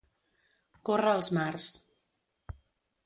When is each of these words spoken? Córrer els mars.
Córrer 0.89 1.13
els 1.19 1.31
mars. 1.39 1.67